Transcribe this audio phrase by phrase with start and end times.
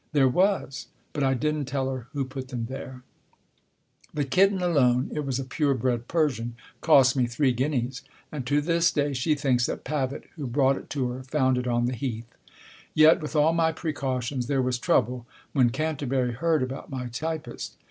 [0.13, 0.87] There was.
[1.13, 3.03] But I didn't tell her who put them there.
[4.15, 8.01] The kitten alone (it was a pure bred Persian) cost me three guineas;
[8.31, 11.67] and to this day she thinks that Pavitt, who brought it to her, found it
[11.67, 12.33] on the Heath.
[12.95, 17.77] Yet, with all my precautions, there was trouble when Canterbury heard about my typist.